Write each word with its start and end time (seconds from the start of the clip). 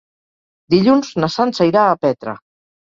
Dilluns 0.75 1.13
na 1.25 1.31
Sança 1.37 1.71
irà 1.75 1.87
a 1.93 2.05
Petra. 2.09 2.37